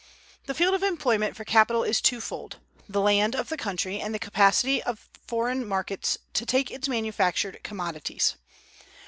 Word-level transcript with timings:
The 0.47 0.55
field 0.55 0.73
of 0.73 0.81
employment 0.81 1.35
for 1.35 1.43
capital 1.45 1.83
is 1.83 2.01
twofold: 2.01 2.57
the 2.89 2.99
land 3.01 3.35
of 3.35 3.49
the 3.49 3.55
country, 3.55 3.99
and 4.01 4.15
the 4.15 4.17
capacity 4.17 4.81
of 4.81 5.07
foreign 5.27 5.63
markets 5.63 6.17
to 6.33 6.43
take 6.43 6.71
its 6.71 6.87
manufactured 6.87 7.61
commodities. 7.61 8.35